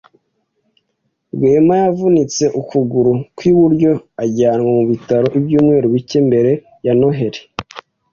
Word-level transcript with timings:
Rwema 1.33 1.75
yavunitse 1.83 2.43
ukuguru 2.59 3.13
kw'iburyo 3.37 3.91
ajyanwa 4.23 4.69
mu 4.77 4.83
bitaro 4.91 5.27
ibyumweru 5.39 5.87
bike 5.93 6.19
mbere 6.27 6.51
ya 6.85 6.93
Noheri. 6.99 7.41